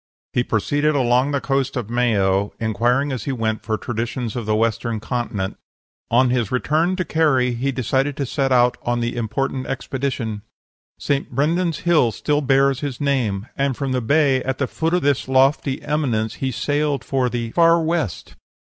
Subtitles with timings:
[0.33, 4.55] "He proceeded along the coast of Mayo, inquiring as he went for traditions of the
[4.55, 5.57] Western continent.
[6.09, 10.41] On his return to Kerry he decided to set out on the important expedition.
[10.97, 11.29] St.
[11.29, 15.27] Brendan's Hill still bears his name; and from the bay at the foot of this
[15.27, 18.33] lofty eminence be sailed for the 'Far West.'